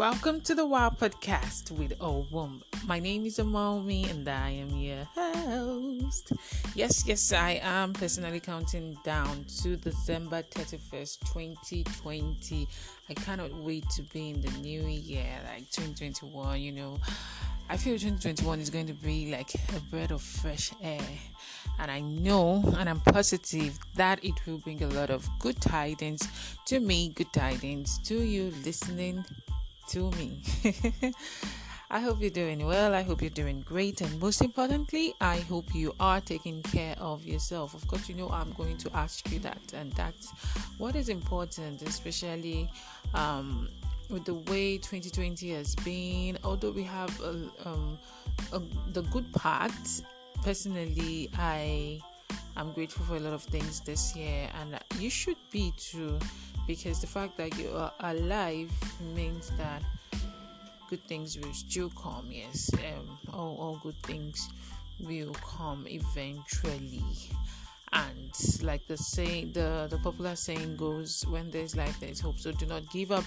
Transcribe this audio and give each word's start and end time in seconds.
Welcome 0.00 0.40
to 0.44 0.54
the 0.54 0.64
Wild 0.64 0.98
Podcast 0.98 1.72
with 1.72 1.98
Owum. 1.98 2.62
My 2.86 2.98
name 2.98 3.26
is 3.26 3.36
Omowunmi 3.36 4.10
and 4.10 4.26
I 4.26 4.48
am 4.48 4.70
your 4.70 5.04
host. 5.14 6.32
Yes, 6.74 7.06
yes, 7.06 7.34
I 7.34 7.60
am 7.62 7.92
personally 7.92 8.40
counting 8.40 8.96
down 9.04 9.44
to 9.60 9.76
December 9.76 10.42
31st, 10.42 11.18
2020. 11.34 12.66
I 13.10 13.12
cannot 13.12 13.52
wait 13.56 13.90
to 13.90 14.00
be 14.04 14.30
in 14.30 14.40
the 14.40 14.50
new 14.62 14.80
year, 14.86 15.38
like 15.44 15.70
2021, 15.70 16.62
you 16.62 16.72
know. 16.72 16.98
I 17.68 17.76
feel 17.76 17.98
2021 17.98 18.58
is 18.58 18.70
going 18.70 18.86
to 18.86 18.94
be 18.94 19.30
like 19.30 19.52
a 19.76 19.80
breath 19.90 20.12
of 20.12 20.22
fresh 20.22 20.72
air. 20.82 21.04
And 21.78 21.90
I 21.90 22.00
know 22.00 22.64
and 22.78 22.88
I'm 22.88 23.00
positive 23.00 23.78
that 23.96 24.24
it 24.24 24.46
will 24.46 24.60
bring 24.60 24.82
a 24.82 24.88
lot 24.88 25.10
of 25.10 25.28
good 25.40 25.60
tidings 25.60 26.26
to 26.68 26.80
me, 26.80 27.10
good 27.10 27.34
tidings 27.34 27.98
to 28.04 28.22
you 28.22 28.50
listening 28.64 29.26
to 29.90 30.10
me. 30.12 30.40
I 31.90 31.98
hope 31.98 32.20
you're 32.20 32.30
doing 32.30 32.64
well. 32.64 32.94
I 32.94 33.02
hope 33.02 33.20
you're 33.20 33.30
doing 33.30 33.62
great. 33.62 34.00
And 34.00 34.20
most 34.20 34.42
importantly, 34.42 35.14
I 35.20 35.38
hope 35.38 35.74
you 35.74 35.92
are 35.98 36.20
taking 36.20 36.62
care 36.62 36.94
of 36.98 37.24
yourself. 37.24 37.74
Of 37.74 37.88
course, 37.88 38.08
you 38.08 38.14
know 38.14 38.28
I'm 38.28 38.52
going 38.52 38.76
to 38.78 38.96
ask 38.96 39.28
you 39.32 39.40
that. 39.40 39.60
And 39.74 39.90
that's 39.94 40.30
what 40.78 40.94
is 40.94 41.08
important, 41.08 41.82
especially 41.82 42.70
um, 43.14 43.68
with 44.08 44.24
the 44.24 44.34
way 44.34 44.78
2020 44.78 45.50
has 45.50 45.74
been. 45.74 46.38
Although 46.44 46.70
we 46.70 46.84
have 46.84 47.10
um, 47.64 47.98
the 48.92 49.02
good 49.10 49.32
parts, 49.32 50.04
personally, 50.44 51.28
I 51.36 52.00
am 52.56 52.70
grateful 52.72 53.04
for 53.04 53.16
a 53.16 53.20
lot 53.20 53.32
of 53.32 53.42
things 53.42 53.80
this 53.80 54.14
year. 54.14 54.48
And 54.60 54.78
you 55.00 55.10
should 55.10 55.38
be 55.50 55.72
too 55.76 56.20
because 56.66 57.00
the 57.00 57.06
fact 57.06 57.36
that 57.36 57.58
you 57.58 57.70
are 57.70 57.92
alive 58.00 58.70
means 59.14 59.50
that 59.58 59.82
good 60.88 61.02
things 61.04 61.38
will 61.38 61.52
still 61.54 61.90
come. 61.90 62.28
Yes, 62.30 62.70
um, 62.74 63.18
all, 63.32 63.56
all 63.58 63.80
good 63.82 64.00
things 64.02 64.48
will 64.98 65.32
come 65.34 65.86
eventually. 65.88 67.04
And 67.92 68.30
like 68.62 68.86
the 68.86 68.96
saying, 68.96 69.52
the 69.52 69.88
the 69.90 69.98
popular 69.98 70.36
saying 70.36 70.76
goes, 70.76 71.26
"When 71.26 71.50
there's 71.50 71.74
life, 71.76 71.98
there's 72.00 72.20
hope." 72.20 72.38
So 72.38 72.52
do 72.52 72.66
not 72.66 72.88
give 72.90 73.10
up. 73.10 73.24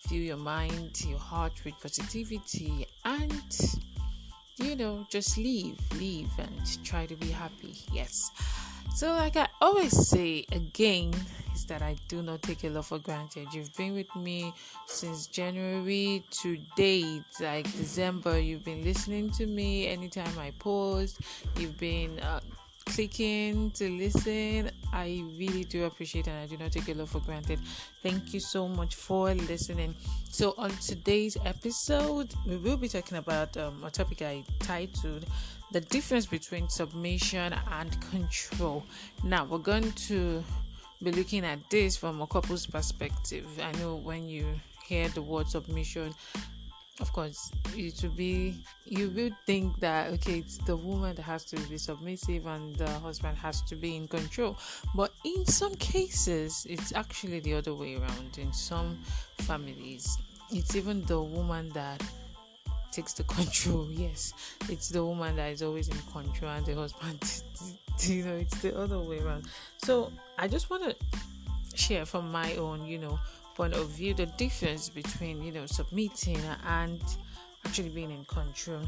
Fill 0.00 0.18
your 0.18 0.36
mind, 0.36 1.00
your 1.06 1.18
heart 1.18 1.64
with 1.64 1.80
positivity, 1.80 2.86
and 3.04 3.42
you 4.58 4.76
know, 4.76 5.06
just 5.10 5.38
leave, 5.38 5.78
leave, 5.98 6.30
and 6.38 6.84
try 6.84 7.06
to 7.06 7.16
be 7.16 7.28
happy. 7.28 7.74
Yes. 7.92 8.30
So, 8.94 9.12
like 9.12 9.36
I 9.36 9.48
always 9.60 9.96
say 10.08 10.44
again, 10.52 11.12
is 11.54 11.64
that 11.66 11.82
I 11.82 11.96
do 12.08 12.22
not 12.22 12.42
take 12.42 12.62
your 12.62 12.72
love 12.72 12.86
for 12.86 12.98
granted. 12.98 13.48
You've 13.52 13.74
been 13.76 13.94
with 13.94 14.14
me 14.16 14.52
since 14.86 15.26
January 15.26 16.22
to 16.42 16.58
date, 16.76 17.24
like 17.40 17.64
December. 17.76 18.38
You've 18.38 18.64
been 18.64 18.84
listening 18.84 19.30
to 19.32 19.46
me 19.46 19.88
anytime 19.88 20.38
I 20.38 20.52
post. 20.58 21.20
You've 21.58 21.78
been 21.78 22.18
uh, 22.20 22.40
clicking 22.86 23.70
to 23.72 23.90
listen. 23.90 24.70
I 24.92 25.24
really 25.38 25.64
do 25.64 25.84
appreciate 25.84 26.26
and 26.26 26.38
I 26.38 26.46
do 26.46 26.56
not 26.56 26.72
take 26.72 26.86
your 26.86 26.96
love 26.96 27.10
for 27.10 27.20
granted. 27.20 27.58
Thank 28.02 28.34
you 28.34 28.40
so 28.40 28.68
much 28.68 28.94
for 28.94 29.34
listening. 29.34 29.94
So, 30.30 30.54
on 30.58 30.70
today's 30.70 31.36
episode, 31.44 32.34
we 32.46 32.56
will 32.56 32.76
be 32.76 32.88
talking 32.88 33.18
about 33.18 33.56
um, 33.56 33.82
a 33.84 33.90
topic 33.90 34.22
I 34.22 34.44
titled 34.58 35.26
The 35.72 35.80
Difference 35.80 36.26
Between 36.26 36.68
Submission 36.68 37.54
and 37.72 38.00
Control. 38.10 38.84
Now, 39.24 39.44
we're 39.44 39.58
going 39.58 39.92
to 39.92 40.44
be 41.02 41.10
looking 41.10 41.44
at 41.44 41.58
this 41.70 41.96
from 41.96 42.20
a 42.20 42.26
couple's 42.26 42.66
perspective. 42.66 43.46
I 43.60 43.72
know 43.78 43.96
when 43.96 44.28
you 44.28 44.46
hear 44.84 45.08
the 45.08 45.22
word 45.22 45.48
submission, 45.48 46.14
of 47.00 47.12
course, 47.12 47.50
it 47.74 48.02
will 48.02 48.10
be 48.10 48.62
you 48.84 49.08
will 49.10 49.30
think 49.46 49.78
that 49.80 50.10
okay, 50.12 50.38
it's 50.38 50.58
the 50.58 50.76
woman 50.76 51.14
that 51.16 51.22
has 51.22 51.44
to 51.46 51.56
be 51.68 51.78
submissive 51.78 52.46
and 52.46 52.74
the 52.76 52.90
husband 53.00 53.38
has 53.38 53.62
to 53.62 53.76
be 53.76 53.96
in 53.96 54.06
control. 54.06 54.58
But 54.94 55.12
in 55.24 55.46
some 55.46 55.74
cases, 55.76 56.66
it's 56.68 56.94
actually 56.94 57.40
the 57.40 57.54
other 57.54 57.74
way 57.74 57.96
around. 57.96 58.38
In 58.38 58.52
some 58.52 58.98
families, 59.38 60.18
it's 60.50 60.76
even 60.76 61.02
the 61.04 61.20
woman 61.20 61.70
that 61.70 62.02
takes 62.90 63.14
the 63.14 63.24
control. 63.38 63.88
Yes, 63.90 64.34
it's 64.68 64.90
the 64.90 65.04
woman 65.04 65.36
that 65.36 65.50
is 65.50 65.62
always 65.62 65.88
in 65.88 65.98
control, 66.12 66.50
and 66.50 66.66
the 66.66 66.74
husband, 66.74 67.42
you 68.00 68.24
know, 68.24 68.34
it's 68.34 68.58
the 68.60 68.78
other 68.78 69.00
way 69.00 69.18
around. 69.18 69.46
So 69.78 70.12
I 70.38 70.46
just 70.46 70.68
want 70.68 70.84
to 70.84 70.96
share 71.74 72.04
from 72.04 72.30
my 72.30 72.54
own, 72.56 72.86
you 72.86 72.98
know, 72.98 73.18
point 73.54 73.74
of 73.74 73.88
view 73.90 74.14
the 74.14 74.26
difference 74.26 74.88
between 74.88 75.42
you 75.42 75.52
know 75.52 75.66
submitting 75.66 76.40
and 76.66 77.00
actually 77.64 77.90
being 77.90 78.10
in 78.10 78.24
control. 78.24 78.82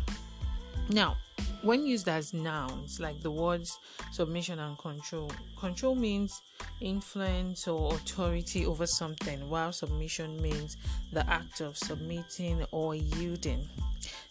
Now, 0.91 1.17
when 1.63 1.87
used 1.87 2.09
as 2.09 2.35
nouns, 2.35 3.01
like 3.01 3.21
the 3.21 3.31
words 3.31 3.79
submission 4.13 4.59
and 4.59 4.77
control, 4.77 5.31
control 5.59 5.95
means 5.95 6.43
influence 6.81 7.67
or 7.67 7.95
authority 7.95 8.67
over 8.67 8.87
something, 8.87 9.49
while 9.49 9.73
submission 9.73 10.41
means 10.43 10.77
the 11.13 11.29
act 11.31 11.61
of 11.61 11.79
submitting 11.79 12.67
or 12.71 12.95
yielding. 12.95 13.67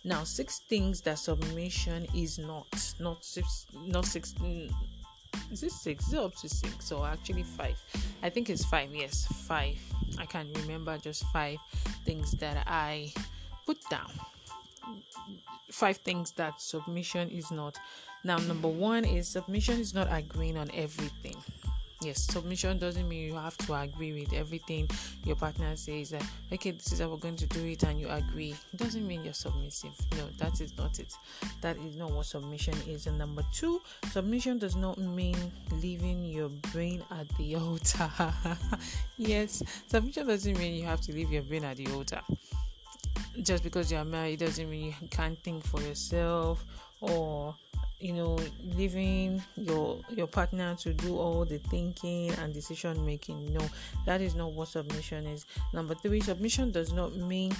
Now, 0.03 0.23
six 0.23 0.59
things 0.59 1.01
that 1.01 1.17
submission 1.17 2.05
is 2.13 2.37
not, 2.37 2.93
not 2.99 3.25
six, 3.25 3.65
not 3.73 4.05
six. 4.05 4.35
Is 5.53 5.61
it 5.61 5.71
six? 5.71 6.07
Is 6.07 6.13
it 6.13 6.19
up 6.19 6.35
to 6.37 6.49
six 6.49 6.91
or 6.91 7.05
actually 7.05 7.43
five? 7.43 7.79
I 8.23 8.29
think 8.31 8.49
it's 8.49 8.65
five. 8.65 8.89
Yes, 8.91 9.27
five. 9.45 9.77
I 10.17 10.25
can 10.25 10.51
remember 10.53 10.97
just 10.97 11.25
five 11.27 11.59
things 12.05 12.31
that 12.31 12.63
I 12.65 13.13
put 13.63 13.77
down. 13.87 14.09
Five 15.69 15.97
things 15.97 16.31
that 16.31 16.59
submission 16.59 17.29
is 17.29 17.51
not. 17.51 17.77
Now, 18.23 18.37
number 18.37 18.67
one 18.67 19.05
is 19.05 19.27
submission 19.27 19.79
is 19.79 19.93
not 19.93 20.07
agreeing 20.09 20.57
on 20.57 20.71
everything 20.73 21.35
yes 22.03 22.23
submission 22.23 22.77
doesn't 22.77 23.07
mean 23.07 23.25
you 23.25 23.35
have 23.35 23.57
to 23.57 23.73
agree 23.73 24.13
with 24.13 24.33
everything 24.33 24.89
your 25.25 25.35
partner 25.35 25.75
says 25.75 26.09
that 26.09 26.23
okay 26.51 26.71
this 26.71 26.91
is 26.91 26.99
how 26.99 27.07
we're 27.07 27.17
going 27.17 27.35
to 27.35 27.45
do 27.47 27.65
it 27.65 27.83
and 27.83 27.99
you 27.99 28.09
agree. 28.09 28.55
It 28.73 28.77
doesn't 28.77 29.07
mean 29.07 29.23
you're 29.23 29.33
submissive. 29.33 29.93
No 30.17 30.27
that 30.37 30.59
is 30.61 30.75
not 30.77 30.99
it. 30.99 31.13
That 31.61 31.77
is 31.77 31.95
not 31.95 32.11
what 32.11 32.25
submission 32.25 32.75
is. 32.87 33.07
And 33.07 33.17
number 33.17 33.43
two 33.53 33.81
submission 34.11 34.57
does 34.57 34.75
not 34.75 34.97
mean 34.97 35.37
leaving 35.81 36.25
your 36.25 36.49
brain 36.71 37.03
at 37.11 37.27
the 37.37 37.55
altar. 37.63 38.09
Yes 39.17 39.63
submission 39.87 40.27
doesn't 40.27 40.57
mean 40.57 40.75
you 40.75 40.85
have 40.85 41.01
to 41.01 41.11
leave 41.13 41.31
your 41.31 41.43
brain 41.43 41.63
at 41.63 41.77
the 41.77 41.87
altar. 41.87 42.21
Just 43.41 43.63
because 43.63 43.91
you're 43.91 44.05
married 44.05 44.39
doesn't 44.39 44.69
mean 44.69 44.95
you 45.01 45.07
can't 45.09 45.37
think 45.39 45.65
for 45.65 45.81
yourself 45.81 46.65
or 47.01 47.55
you 48.03 48.11
know 48.11 48.37
leaving 48.75 49.41
your 49.55 49.97
your 50.09 50.27
partner 50.27 50.75
to 50.75 50.93
do 50.93 51.17
all 51.17 51.45
the 51.45 51.57
thinking 51.57 52.31
and 52.31 52.53
decision 52.53 53.03
making. 53.05 53.53
No 53.53 53.65
that 54.05 54.19
is 54.19 54.35
not 54.35 54.51
what 54.51 54.67
submission 54.67 55.25
is. 55.25 55.45
Number 55.71 55.95
three 55.95 56.19
submission 56.19 56.71
does 56.71 56.91
not 56.91 57.15
mean 57.15 57.55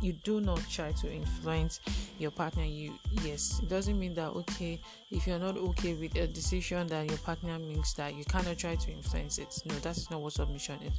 you 0.00 0.12
do 0.12 0.40
not 0.40 0.60
try 0.68 0.92
to 0.92 1.12
influence 1.12 1.80
your 2.18 2.32
partner. 2.32 2.64
You 2.64 2.98
yes 3.22 3.60
it 3.62 3.68
doesn't 3.68 3.96
mean 3.96 4.14
that 4.14 4.30
okay 4.30 4.80
if 5.12 5.28
you're 5.28 5.38
not 5.38 5.56
okay 5.56 5.94
with 5.94 6.16
a 6.16 6.26
decision 6.26 6.88
that 6.88 7.08
your 7.08 7.18
partner 7.18 7.56
makes 7.60 7.92
that 7.94 8.16
you 8.16 8.24
cannot 8.24 8.58
try 8.58 8.74
to 8.74 8.90
influence 8.90 9.38
it. 9.38 9.62
No 9.64 9.76
that 9.76 9.96
is 9.96 10.10
not 10.10 10.20
what 10.20 10.32
submission 10.32 10.80
is. 10.82 10.92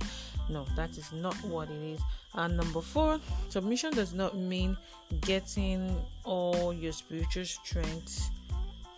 No 0.48 0.66
that 0.78 0.98
is 0.98 1.12
not 1.12 1.36
what 1.44 1.70
it 1.70 1.84
is. 1.84 2.00
And 2.34 2.56
number 2.56 2.80
four 2.80 3.20
submission 3.50 3.92
does 3.92 4.14
not 4.14 4.38
mean 4.38 4.78
getting 5.20 6.02
all 6.24 6.72
your 6.72 6.94
spiritual 6.94 7.44
strength 7.44 8.30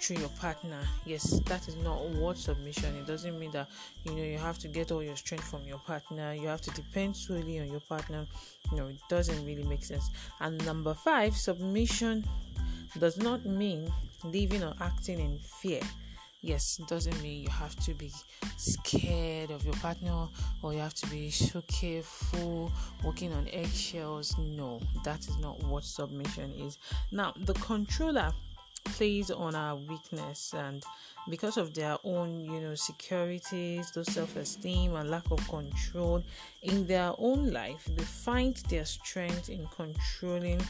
through 0.01 0.17
your 0.17 0.29
partner. 0.29 0.79
Yes, 1.05 1.39
that 1.45 1.67
is 1.67 1.75
not 1.77 2.03
what 2.09 2.37
submission. 2.37 2.95
It 2.95 3.05
doesn't 3.05 3.39
mean 3.39 3.51
that 3.51 3.69
you 4.03 4.13
know 4.13 4.23
you 4.23 4.37
have 4.37 4.57
to 4.59 4.67
get 4.67 4.91
all 4.91 5.03
your 5.03 5.15
strength 5.15 5.43
from 5.43 5.63
your 5.65 5.77
partner. 5.79 6.33
You 6.33 6.47
have 6.47 6.61
to 6.61 6.71
depend 6.71 7.15
solely 7.15 7.59
on 7.59 7.69
your 7.69 7.81
partner. 7.81 8.25
No, 8.73 8.87
it 8.87 8.99
doesn't 9.09 9.45
really 9.45 9.63
make 9.63 9.83
sense. 9.83 10.09
And 10.39 10.63
number 10.65 10.93
five, 10.93 11.35
submission 11.35 12.25
does 12.99 13.17
not 13.17 13.45
mean 13.45 13.91
living 14.23 14.63
or 14.63 14.73
acting 14.81 15.19
in 15.19 15.37
fear. 15.37 15.81
Yes, 16.43 16.79
it 16.79 16.87
doesn't 16.87 17.21
mean 17.21 17.43
you 17.43 17.49
have 17.49 17.75
to 17.85 17.93
be 17.93 18.11
scared 18.57 19.51
of 19.51 19.63
your 19.63 19.75
partner 19.75 20.27
or 20.63 20.73
you 20.73 20.79
have 20.79 20.95
to 20.95 21.07
be 21.11 21.29
so 21.29 21.61
careful, 21.67 22.71
walking 23.03 23.31
on 23.31 23.47
eggshells. 23.53 24.35
No, 24.39 24.81
that 25.03 25.19
is 25.27 25.37
not 25.37 25.61
what 25.63 25.83
submission 25.83 26.51
is. 26.57 26.79
Now, 27.11 27.33
the 27.37 27.53
controller 27.53 28.33
plays 28.91 29.31
on 29.31 29.55
our 29.55 29.75
weakness 29.75 30.53
and 30.57 30.83
because 31.29 31.57
of 31.57 31.73
their 31.73 31.97
own 32.03 32.43
you 32.43 32.59
know 32.59 32.75
securities 32.75 33.91
those 33.91 34.11
self-esteem 34.11 34.95
and 34.95 35.09
lack 35.09 35.29
of 35.31 35.47
control 35.47 36.23
in 36.63 36.85
their 36.87 37.13
own 37.17 37.51
life 37.51 37.87
they 37.95 38.03
find 38.03 38.55
their 38.69 38.85
strength 38.85 39.49
in 39.49 39.67
controlling 39.75 40.61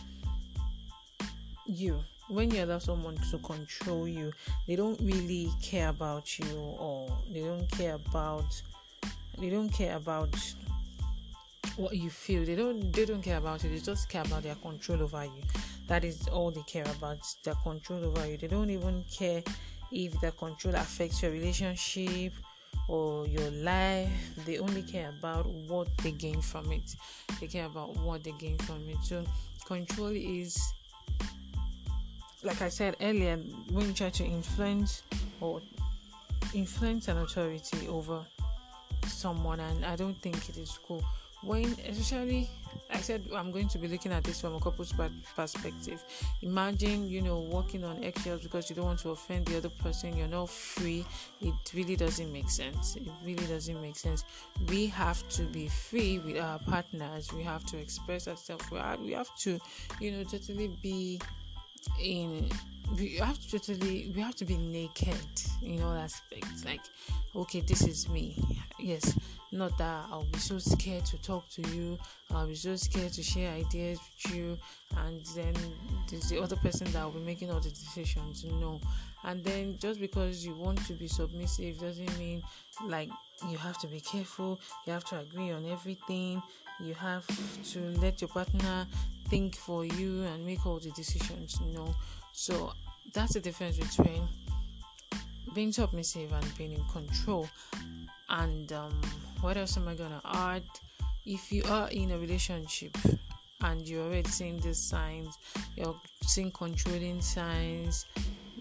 you. 1.65 2.03
When 2.27 2.49
you 2.51 2.63
allow 2.63 2.79
someone 2.79 3.17
to 3.29 3.37
control 3.39 4.07
you 4.07 4.31
they 4.67 4.75
don't 4.75 4.99
really 5.01 5.49
care 5.61 5.89
about 5.89 6.39
you 6.39 6.45
or 6.55 7.09
they 7.31 7.41
don't 7.41 7.69
care 7.71 7.95
about 7.95 8.61
they 9.37 9.49
don't 9.49 9.69
care 9.69 9.95
about 9.97 10.35
what 11.75 11.95
you 11.95 12.09
feel. 12.09 12.45
They 12.45 12.55
don't 12.55 12.91
they 12.91 13.05
don't 13.05 13.21
care 13.21 13.37
about 13.37 13.63
you. 13.63 13.69
They 13.69 13.79
just 13.79 14.09
care 14.09 14.23
about 14.23 14.43
their 14.43 14.55
control 14.55 15.03
over 15.03 15.25
you. 15.25 15.43
That 15.87 16.03
is 16.03 16.27
all 16.27 16.51
they 16.51 16.63
care 16.63 16.85
about. 16.97 17.19
Their 17.43 17.55
control 17.55 18.05
over 18.05 18.27
you. 18.27 18.37
They 18.37 18.47
don't 18.47 18.69
even 18.69 19.03
care 19.11 19.43
if 19.91 20.19
the 20.21 20.31
control 20.31 20.75
affects 20.75 21.21
your 21.21 21.31
relationship 21.31 22.33
or 22.87 23.27
your 23.27 23.51
life. 23.51 24.09
They 24.45 24.59
only 24.59 24.83
care 24.83 25.09
about 25.09 25.45
what 25.47 25.95
they 25.97 26.11
gain 26.11 26.41
from 26.41 26.71
it. 26.71 26.95
They 27.39 27.47
care 27.47 27.65
about 27.65 27.95
what 27.97 28.23
they 28.23 28.33
gain 28.33 28.57
from 28.59 28.87
it. 28.89 28.97
So 29.03 29.23
control 29.65 30.11
is 30.13 30.57
like 32.43 32.61
I 32.61 32.69
said 32.69 32.95
earlier, 33.01 33.37
when 33.69 33.87
you 33.87 33.93
try 33.93 34.09
to 34.09 34.25
influence 34.25 35.03
or 35.39 35.61
influence 36.53 37.07
an 37.07 37.17
authority 37.17 37.87
over 37.87 38.25
someone, 39.07 39.59
and 39.59 39.85
I 39.85 39.95
don't 39.95 40.19
think 40.21 40.49
it 40.49 40.57
is 40.57 40.79
cool. 40.85 41.03
When, 41.43 41.65
especially, 41.87 42.49
I 42.93 42.97
said 42.97 43.23
I'm 43.35 43.51
going 43.51 43.67
to 43.69 43.77
be 43.77 43.87
looking 43.87 44.11
at 44.11 44.23
this 44.23 44.41
from 44.41 44.55
a 44.55 44.59
couple's 44.59 44.93
perspective. 45.35 46.03
Imagine, 46.41 47.09
you 47.09 47.21
know, 47.21 47.39
walking 47.39 47.83
on 47.83 48.03
eggshells 48.03 48.41
because 48.41 48.69
you 48.69 48.75
don't 48.75 48.85
want 48.85 48.99
to 48.99 49.09
offend 49.09 49.47
the 49.47 49.57
other 49.57 49.69
person. 49.69 50.15
You're 50.15 50.27
not 50.27 50.49
free. 50.49 51.05
It 51.41 51.53
really 51.73 51.95
doesn't 51.95 52.31
make 52.31 52.49
sense. 52.49 52.95
It 52.95 53.07
really 53.23 53.45
doesn't 53.47 53.81
make 53.81 53.95
sense. 53.95 54.23
We 54.69 54.87
have 54.87 55.27
to 55.29 55.43
be 55.43 55.67
free 55.67 56.19
with 56.19 56.37
our 56.37 56.59
partners. 56.59 57.33
We 57.33 57.43
have 57.43 57.65
to 57.67 57.77
express 57.77 58.27
ourselves. 58.27 58.65
We 58.71 59.11
have 59.13 59.35
to, 59.39 59.59
you 59.99 60.11
know, 60.11 60.23
totally 60.23 60.67
be 60.81 61.19
in 62.01 62.49
we 62.97 63.15
have 63.15 63.39
to 63.39 63.51
totally 63.51 64.11
we 64.15 64.21
have 64.21 64.35
to 64.35 64.45
be 64.45 64.57
naked 64.57 65.15
in 65.63 65.81
all 65.81 65.93
aspects. 65.93 66.65
Like 66.65 66.81
okay 67.35 67.61
this 67.61 67.81
is 67.83 68.09
me. 68.09 68.37
Yes 68.79 69.17
not 69.53 69.77
that 69.77 70.05
i'll 70.11 70.23
be 70.23 70.39
so 70.39 70.57
scared 70.57 71.05
to 71.05 71.17
talk 71.21 71.47
to 71.49 71.61
you. 71.73 71.97
I'll 72.33 72.47
be 72.47 72.55
so 72.55 72.75
scared 72.75 73.11
to 73.13 73.23
share 73.23 73.51
ideas 73.53 73.99
with 73.99 74.35
you. 74.35 74.57
And 74.97 75.21
then 75.35 75.53
there's 76.09 76.29
the 76.29 76.41
other 76.41 76.55
person 76.55 76.89
that 76.91 77.03
will 77.03 77.19
be 77.19 77.25
making 77.25 77.51
all 77.51 77.59
the 77.59 77.69
decisions 77.69 78.45
no 78.45 78.79
and 79.23 79.43
then 79.43 79.77
just 79.79 79.99
because 79.99 80.45
you 80.45 80.53
want 80.53 80.83
to 80.87 80.93
be 80.93 81.07
submissive 81.07 81.79
doesn't 81.79 82.17
mean 82.17 82.41
like 82.85 83.09
you 83.49 83.57
have 83.57 83.77
to 83.79 83.87
be 83.87 83.99
careful. 83.99 84.59
You 84.85 84.93
have 84.93 85.05
to 85.05 85.19
agree 85.19 85.51
on 85.51 85.65
everything. 85.65 86.41
You 86.79 86.93
have 86.95 87.25
to 87.71 87.79
let 87.99 88.21
your 88.21 88.27
partner 88.29 88.87
think 89.31 89.55
for 89.55 89.85
you 89.85 90.23
and 90.23 90.45
make 90.45 90.65
all 90.65 90.77
the 90.77 90.91
decisions 90.91 91.57
you 91.65 91.73
know. 91.73 91.95
So 92.33 92.73
that's 93.13 93.33
the 93.33 93.39
difference 93.39 93.77
between 93.77 94.27
being 95.55 95.71
submissive 95.71 96.33
and 96.33 96.57
being 96.57 96.73
in 96.73 96.83
control. 96.91 97.47
And 98.29 98.71
um, 98.73 99.01
what 99.39 99.55
else 99.55 99.77
am 99.77 99.87
i 99.87 99.95
gonna 99.95 100.21
add? 100.25 100.63
If 101.25 101.49
you 101.49 101.63
are 101.69 101.89
in 101.91 102.11
a 102.11 102.17
relationship 102.17 102.97
and 103.61 103.87
you're 103.87 104.03
already 104.03 104.29
seeing 104.29 104.57
these 104.57 104.79
signs 104.79 105.37
you're 105.77 105.95
seeing 106.23 106.51
controlling 106.51 107.21
signs 107.21 108.07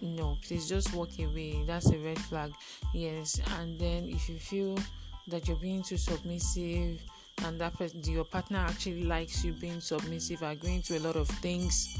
no 0.02 0.38
please 0.46 0.68
just 0.68 0.94
walk 0.94 1.18
away. 1.18 1.64
That's 1.66 1.90
a 1.90 1.98
red 1.98 2.18
flag. 2.18 2.52
Yes. 2.94 3.40
And 3.58 3.76
then 3.78 4.08
if 4.08 4.28
you 4.28 4.38
feel 4.38 4.78
that 5.26 5.48
you're 5.48 5.56
being 5.56 5.82
too 5.82 5.96
submissive 5.96 7.00
and 7.44 7.60
that 7.60 7.74
person, 7.74 8.02
your 8.04 8.24
partner 8.24 8.58
actually 8.58 9.04
likes 9.04 9.44
you 9.44 9.52
being 9.52 9.80
submissive, 9.80 10.42
agreeing 10.42 10.82
to 10.82 10.98
a 10.98 11.00
lot 11.00 11.16
of 11.16 11.28
things, 11.28 11.98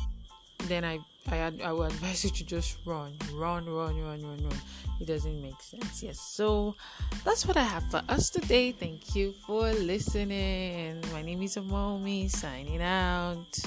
then 0.69 0.85
I 0.85 1.01
I, 1.29 1.53
I 1.63 1.73
would 1.73 1.93
advise 1.93 2.25
you 2.25 2.31
to 2.31 2.45
just 2.45 2.79
run, 2.87 3.13
run, 3.35 3.67
run, 3.67 4.01
run, 4.01 4.23
run, 4.23 4.43
run. 4.43 4.61
It 5.01 5.07
doesn't 5.07 5.41
make 5.41 5.61
sense. 5.61 6.03
Yes. 6.03 6.21
So 6.21 6.75
that's 7.25 7.47
what 7.47 7.57
I 7.57 7.63
have 7.63 7.85
for 7.91 8.03
us 8.09 8.31
today. 8.31 8.73
Thank 8.73 9.15
you 9.15 9.33
for 9.47 9.71
listening. 9.73 11.03
My 11.13 11.23
name 11.23 11.43
is 11.43 11.57
Omowunmi, 11.57 12.31
signing 12.31 12.83
out. 12.83 13.59